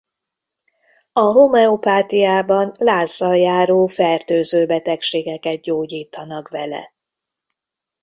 [1.13, 6.93] A homeopátiában lázzal járó fertőző betegségeket gyógyítanak vele.